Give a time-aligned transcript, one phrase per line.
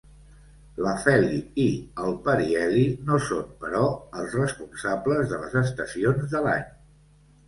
[0.83, 1.65] L'afeli i
[2.05, 3.81] el periheli no són, però,
[4.21, 6.65] els responsables de les estacions de l'any.